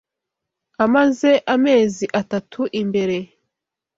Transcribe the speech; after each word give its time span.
Amaze 0.85 1.31
amezi 1.53 2.05
atatu 2.21 2.61
imbere. 2.81 3.17